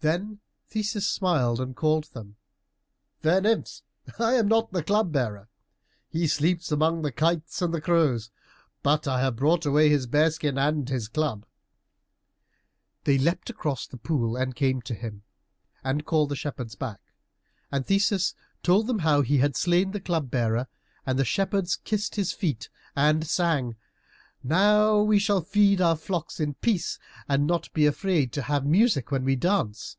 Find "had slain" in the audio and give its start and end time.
19.38-19.90